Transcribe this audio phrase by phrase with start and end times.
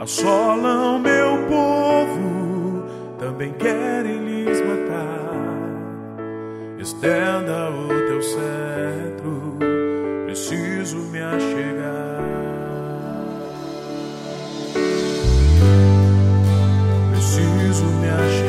[0.00, 2.86] assolam meu povo,
[3.18, 5.30] também querem lhes matar.
[6.78, 9.58] Estenda o teu cetro,
[10.24, 12.20] preciso me achegar.
[17.12, 18.39] Preciso me achegar.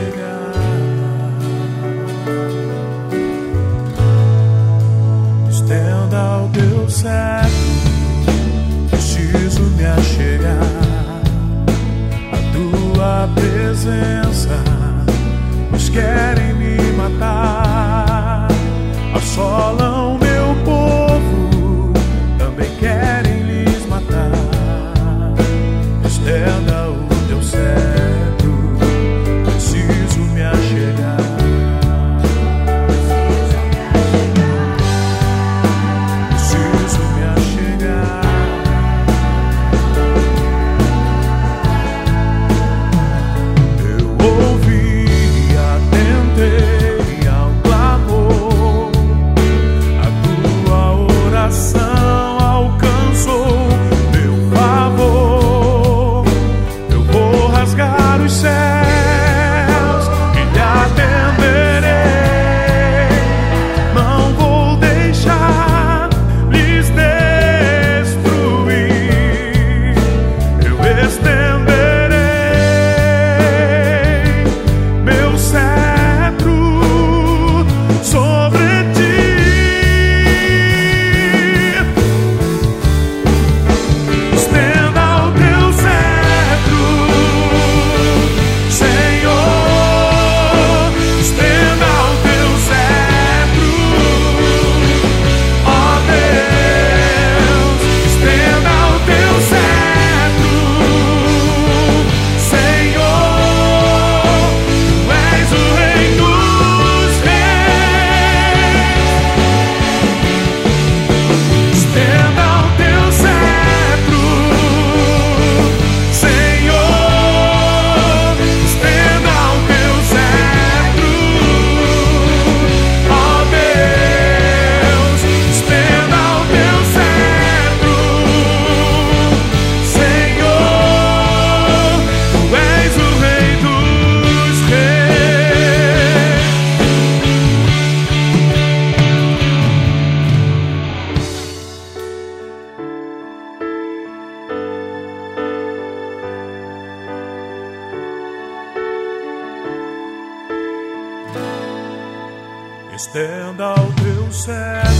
[153.01, 154.91] estenda o teu cetro,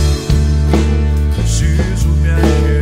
[1.36, 2.81] preciso me aquecer.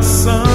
[0.00, 0.49] coração.